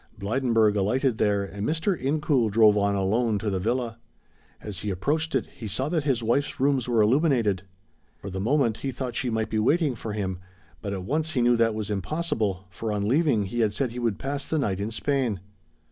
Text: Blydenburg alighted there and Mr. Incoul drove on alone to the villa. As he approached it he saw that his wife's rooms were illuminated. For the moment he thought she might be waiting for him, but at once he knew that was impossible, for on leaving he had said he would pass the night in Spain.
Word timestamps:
Blydenburg 0.17 0.75
alighted 0.75 1.19
there 1.19 1.43
and 1.43 1.63
Mr. 1.63 1.95
Incoul 1.95 2.49
drove 2.49 2.75
on 2.75 2.95
alone 2.95 3.37
to 3.37 3.51
the 3.51 3.59
villa. 3.59 3.99
As 4.59 4.79
he 4.79 4.89
approached 4.89 5.35
it 5.35 5.45
he 5.55 5.67
saw 5.67 5.89
that 5.89 6.05
his 6.05 6.23
wife's 6.23 6.59
rooms 6.59 6.89
were 6.89 7.03
illuminated. 7.03 7.61
For 8.17 8.31
the 8.31 8.39
moment 8.39 8.77
he 8.77 8.89
thought 8.89 9.13
she 9.15 9.29
might 9.29 9.51
be 9.51 9.59
waiting 9.59 9.93
for 9.93 10.13
him, 10.13 10.39
but 10.81 10.91
at 10.91 11.03
once 11.03 11.33
he 11.33 11.41
knew 11.43 11.55
that 11.57 11.75
was 11.75 11.91
impossible, 11.91 12.65
for 12.71 12.91
on 12.91 13.07
leaving 13.07 13.45
he 13.45 13.59
had 13.59 13.75
said 13.75 13.91
he 13.91 13.99
would 13.99 14.17
pass 14.17 14.49
the 14.49 14.57
night 14.57 14.79
in 14.79 14.89
Spain. 14.89 15.39